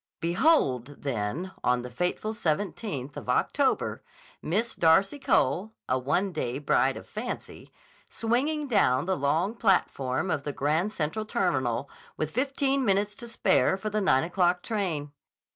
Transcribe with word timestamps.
Behold, 0.19 0.95
then, 1.03 1.51
on 1.63 1.83
the 1.83 1.91
fateful 1.91 2.33
17th 2.33 3.15
of 3.15 3.29
October, 3.29 4.01
Miss 4.41 4.73
Darcy 4.75 5.19
Cole, 5.19 5.73
a 5.87 5.99
one 5.99 6.31
day 6.31 6.57
bride 6.57 6.97
of 6.97 7.05
fancy, 7.07 7.71
swinging 8.09 8.67
down 8.67 9.05
the 9.05 9.15
long 9.15 9.53
platform 9.53 10.31
of 10.31 10.41
the 10.41 10.53
Grand 10.53 10.91
Central 10.91 11.23
Terminal 11.23 11.87
with 12.17 12.31
fifteen 12.31 12.83
minutes 12.83 13.13
to 13.13 13.27
spare 13.27 13.77
for 13.77 13.91
the 13.91 14.01
nine 14.01 14.23
o'clock 14.23 14.63
train. 14.63 15.11